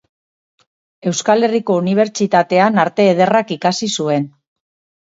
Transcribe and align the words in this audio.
Euskal 1.11 1.47
Herriko 1.49 1.77
Unibertsitatean 1.83 2.85
Arte 2.87 3.07
Ederrak 3.13 3.57
ikasi 3.59 3.95
zuen. 3.99 4.33